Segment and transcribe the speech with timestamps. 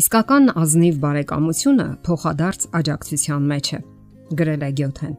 [0.00, 3.80] Իսկական ազնիվ բարեկամությունը փոխադարձ աջակցության մեջ է,
[4.38, 5.16] գրել է Գյոթեն։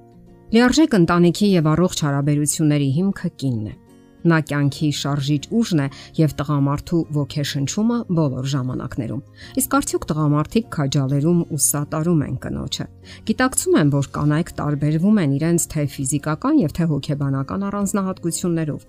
[0.56, 3.74] Լիարժեք ընտանիքի եւ առողջ հարաբերությունների հիմքը կինն է։
[4.22, 5.88] Նա կյանքի շարժիչ ուժն է
[6.20, 9.24] եւ տղամարդու ոգեշնչումը բոլոր ժամանակներում։
[9.62, 12.86] Իսկ արդյոք տղամարդիկ քաջալերում ու սատարում են կնոջը։
[13.32, 18.86] Գիտակցում են, որ կանայք տարբերվում են իրենց թե ֆիզիկական եւ թե հոգեբանական առանձնահատկություններով։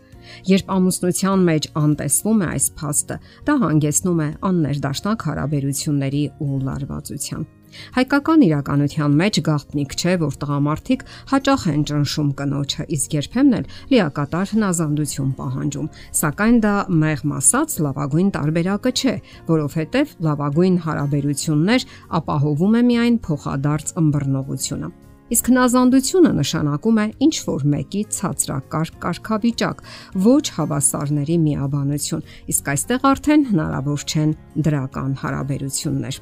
[0.53, 3.17] Երբ ամուսնության մեջ անտեսվում է այս փաստը,
[3.49, 7.51] դա հանգեցնում է աններդաշնակ հարաբերությունների ու լարվածության։
[7.97, 14.53] Հայկական իրականության մեջ գաղտնիք չէ, որ տղամարդիկ հաճախ են ճնշում կնոջը, իսկ երբեմն էլ լիակատար
[14.53, 19.15] հնազանդություն պահանջում։ Սակայն դա մեղմ ասած լավագույն տարբերակը չէ,
[19.53, 21.89] որովհետև լավագույն հարաբերություններ
[22.23, 24.93] ապահովում է միայն փոխադարձ ըմբռնողությունը։
[25.33, 29.81] Իսկ հնազանդությունը նշանակում է ինչ որ մեկի ցածրակարգ կարգավիճակ,
[30.27, 34.37] ոչ հավասարների միաբանություն, իսկ այստեղ արդեն հնարավոր չեն
[34.69, 36.21] դրական հարաբերություններ։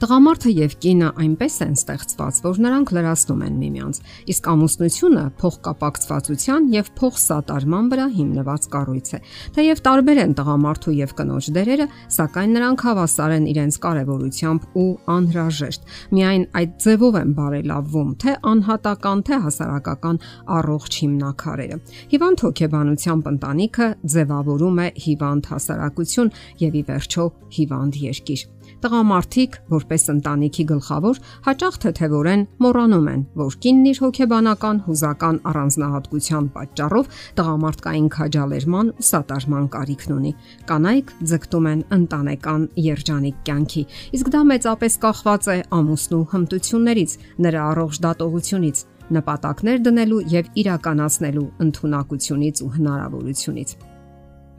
[0.00, 3.98] Տղամարդը եւ կինը այնպես են ստեղծված, որ նրանք լրացնում են միմյանց,
[4.32, 9.20] իսկ ամուսնությունը փոխկապակցվածության եւ փոխսատարման վրա հիմնված կառույց է։
[9.58, 14.88] Թեև տարբեր են տղամարդու եւ կնոջ դերերը, սակայն նրանք հավասար են իրենց կարևորությամբ ու
[15.20, 20.22] անհրաժեշտ։ Միայն այդ ձևով են բարելավվում թե անհատական, թե հասարակական
[20.56, 21.80] առողջ հիմնակարերը։
[22.14, 27.28] Հիվանդ հոգեբանությամբ ընտանիքը ձևավորում է հիվանդ հասարակություն եւ ի վերջո
[27.60, 28.48] հիվանդ երկիր։
[28.80, 29.56] Տղամարդիկ,
[29.90, 38.08] որպես ընտանիքի գլխավոր, հաճախ թեթևորեն մոռանում են, որ կինն իր հոգեբանական հուզական առանձնահատկության պատճառով տղամարդկային
[38.14, 40.32] քաջալերման ու սատարման կարիքն ունի։
[40.70, 47.10] Կանայք ձգտում են ընտանեկան երջանիկ կյանքի, իսկ դա մեծապես կախված է ամուսնու հմտություններից,
[47.50, 53.78] նրա առողջ դատողությունից, նպատակներ դնելու եւ իրականացնելու ընտունակությունից ու հնարավորությունից։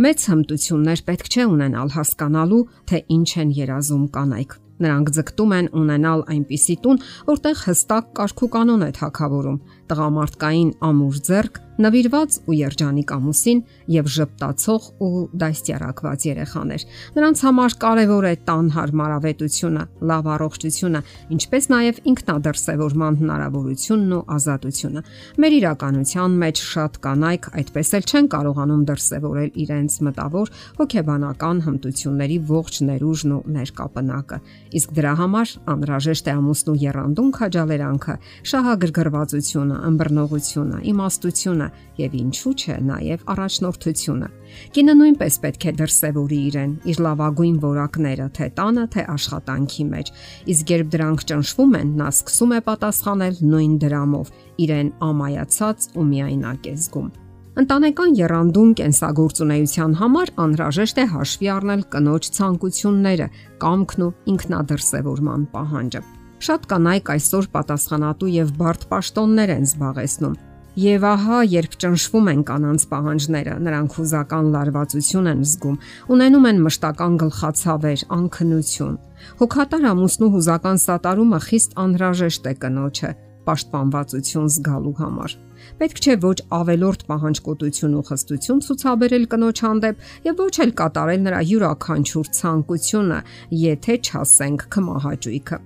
[0.02, 6.24] Մեծ հմտություններ պետք չէ ունենալ հասկանալու, թե ինչ են երազում կանայք։ Նրանք ձգտում են ունենալ
[6.36, 9.60] այնպիսի տուն, որտեղ հստակ կարգ ու կանոն է թակավորում,
[9.92, 13.60] տղամարդկային ամուր ձեռք նվիրված ու երջանիկ ամուսին
[13.92, 16.86] եւ ժպտացող ու դաստիարակված երեխաներ։
[17.18, 21.02] Նրանց համար կարևոր է տան հարմարավետությունը, լավ առողջությունը,
[21.36, 25.04] ինչպես նաեւ ինքնադրսևորման հնարավորությունն ու ազատությունը։
[25.42, 32.82] Մեր իրականության մեջ շատ կանայք այդպես էլ չեն կարողանում դրսևորել իրենց մտավոր հոգեբանական հմտությունների ողջ
[32.92, 34.38] ներուժն ու ներկապնակը։
[34.82, 38.16] Իսկ դրա համար անհրաժեշտ է ամուսնու երանդուն քաջալերանքը,
[38.52, 41.71] շահագրգռվածությունը, ըմբռնողությունը, իմաստությունը
[42.02, 44.28] եւ ինչու՞ չէ նաեւ առաջնորդությունը։
[44.76, 50.14] Կինը նույնպես պետք է դրսևորի իրեն, իր լավագույն որակները, թե տանը, թե աշխատանքի մեջ։
[50.52, 54.32] Իսկ երբ դրանք ճնշվում են, նա սկսում է պատասխանել նույն դրամով,
[54.66, 57.12] իրեն ամայացած ու միայնակ է զգում։
[57.52, 63.28] Ընտանեկան երանդուն կենսագործունեության համար անհրաժեշտ է հաշվի առնել կնոջ ցանկությունները,
[63.64, 66.02] կամքն ու ինքնադրսևորման պահանջը։
[66.48, 70.40] Շատ կանայք այսօր պատասխանատու եւ բարդ պաշտոններ են զբաղեցնում
[70.80, 75.74] Եվ ահա, երբ ճնշվում են կանանց պահանջները, նրանք հուզական լարվածություն են զգում,
[76.16, 78.94] ունենում են մշտական գլխացավեր, անքնություն։
[79.42, 83.12] Հոգատար ամուսնու հուզական սատարումը խիստ անհրաժեշտ է կնոջը
[83.52, 85.36] պաշտպանվածություն զգալու համար։
[85.82, 91.42] Պետք չէ ոչ ավելորտ պահանջկոտություն ու խստություն ցուցաբերել կնոջ հանդեպ եւ ոչ էլ կատարել նրա
[91.52, 93.20] յուրաքանչյուր ցանկությունը,
[93.66, 95.62] եթե չասենք կմահաճույքը։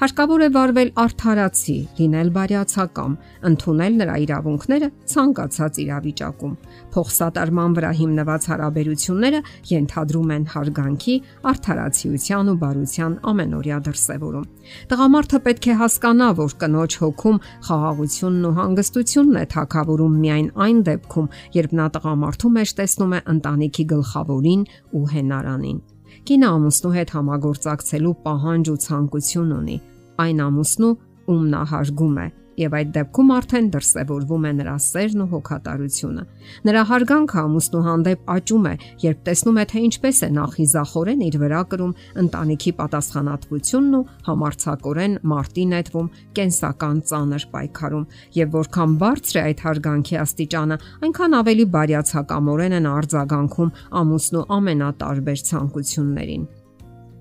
[0.00, 3.12] Հարկավոր է վարվել արդարացի, լինել բարյացակամ,
[3.50, 6.54] ընդունել նրա իրավունքները ցանկացած իրավիճակում։
[6.94, 11.16] Փոխսատարման վրա հիմնված հարաբերությունները ենթադրում են հարգանքի,
[11.50, 14.48] արդարացիության ու բարության ամենօրյա դրսևորում։
[14.90, 21.30] Տղամարդը պետք է հասկանա, որ կնոջ հոգում խաղաղությունն ու հանգստությունն է թակավորում միայն այն դեպքում,
[21.60, 24.68] երբ նա տղամարդու մեջ տեսնում է ընտանիքի գլխավորին
[25.00, 25.80] ու հենարանին։
[26.28, 29.76] Կինը ամուսնու հետ համագործակցելու պահանջ ու ցանկություն ունի։
[30.24, 30.92] Այն ամուսնու,
[31.30, 32.26] ում նա հարգում է,
[32.60, 36.24] եւ այդ դեպքում արդեն դրսևորվում է նրա սերն ու հոգատարությունը։
[36.68, 38.74] Նրա հարգանքը ամուսնու հանդեպ աճում է,
[39.04, 45.64] երբ տեսնում է, թե ինչպես է նախիզախորեն իր վրա կրում ընտանիքի պատասխանատվությունն ու համարցակորեն մարտի
[45.70, 48.06] նետվում կենսական ծանր պայքարում,
[48.40, 56.48] եւ որքան բարձր է այդ հարգանքի աստիճանը, այնքան ավելի բարյացակամորեն են արձագանքում ամուսնու ամենատարբեր ցանկություններին։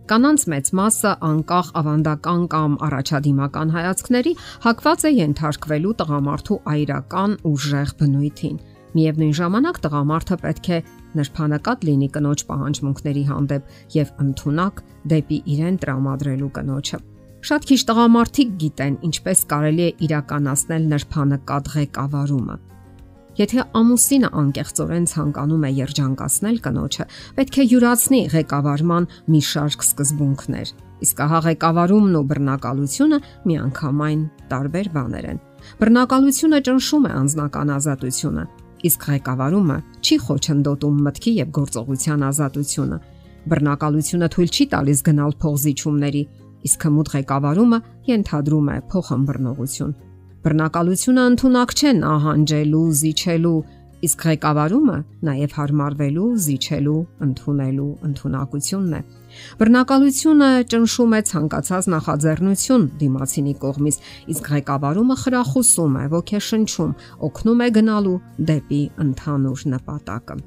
[0.09, 4.31] Կանանց մեծ մասը անկախ ավանդական կամ առաջադիմական հայացքների
[4.63, 8.55] հակված է ենթարկվելու տղամարդու այրական ուժեղ բնույթին։
[8.95, 10.79] Միևնույն ժամանակ տղամարդը պետք է
[11.19, 13.69] նրբանակատ լինի կնոջ պահանջմունքների հանդեպ
[13.99, 14.81] եւ ընդունակ
[15.13, 16.99] դեպի իրեն տրամադրելու կնոջը։
[17.49, 22.57] Շատ քիչ տղամարդիկ գիտեն ինչպես կարելի է իրականացնել նրբանակատ ղեկավարումը։
[23.39, 27.05] Եթե ամուսինը անկեղծորեն ցանկանում է երջանկացնել կնոջը,
[27.37, 35.29] պետք է յուրացնի ղեկավարման մի շարք սկզբունքներ։ Իսկ ահա ղեկավարումն ու բռնակալությունը միանգամայն տարբեր բաներ
[35.29, 35.39] են։
[35.79, 38.43] Բռնակալությունը ճնշում է անձնական ազատությունը,
[38.89, 42.99] իսկ ղեկավարումը չի խոչընդոտում մտքի եւ գործողության ազատությունը։
[43.49, 46.23] Բռնակալությունը թույլ չի տալիս գնալ փողզիչումների,
[46.67, 47.79] իսկ հմուտ ղեկավարումը
[48.11, 49.97] ենթադրում է փոխհմբռնողություն։
[50.39, 53.57] Բռնակալությունը ընդունակ չէ նահանջելու, զիջելու,
[54.07, 54.97] իսկ ղեկավարումը
[55.27, 59.01] նաև հարմարվելու, զիջելու, ընդունելու ընդունակությունն է։
[59.59, 63.99] Բռնակալությունը ճնշում է ցանկացած նախաձեռնություն դիմացինի կողմից,
[64.35, 66.93] իսկ ղեկավարումը խրախուսում է, ոգեշնչում,
[67.27, 68.17] օգնում է գնալու
[68.51, 70.39] դեպի ընդհանուր նպատակը։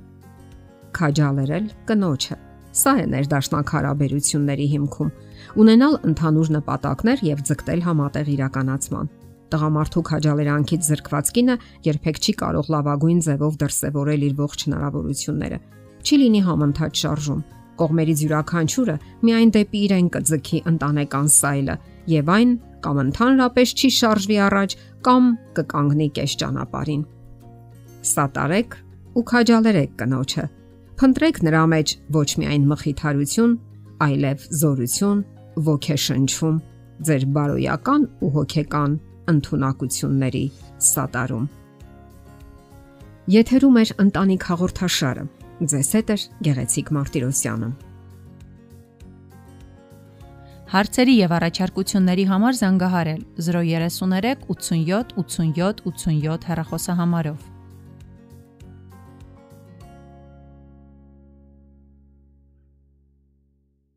[0.97, 2.39] Քաջալերել կնոջը
[2.73, 5.09] Սա է ներդաշնակ հարաբերությունների հիմքում՝
[5.61, 9.11] ունենալ ընդհանուր նպատակներ եւ ձգտել համատեղ իրականացման։
[9.53, 11.57] Տղամարդու քաջալերանքից զրկված կինը
[11.87, 15.59] երբեք չի կարող լավագույն ձևով դրսևորել իր ողջ հնարավորությունները։
[16.03, 17.43] Չի լինի համընթաց շարժում։
[17.83, 18.97] Կողմերից յուրաքանչյուրը
[19.27, 21.77] միայն դեպի իրեն կձգի ընտանեկան սայլը
[22.13, 24.75] եւ այն կամ ընդհանրապես չի շարժվի առաջ
[25.07, 25.29] կամ
[25.59, 27.07] կկանգնի կես ճանապարհին։
[28.13, 28.77] Սատարեք
[29.13, 30.49] ու քաջալերեք կնոջը
[31.03, 33.55] Փնտրեք նրա մեջ ոչ միայն մխիթարություն,
[34.07, 35.23] այլև զորություն,
[35.69, 36.59] ոգեշնչում,
[37.09, 38.93] ձեր բարոյական ու հոգեկան
[39.31, 40.45] ընտունակությունների
[40.89, 41.47] սատարում։
[43.33, 45.25] Եթերում է ընտանիք հաղորդաշարը։
[45.73, 46.17] Ձեզ հետ է
[46.49, 47.69] Գեղեցիկ Մարտիրոսյանը։
[50.73, 57.52] Հարցերի եւ առաջարկությունների համար զանգահարել 033 87 87 87 հեռախոսահամարով։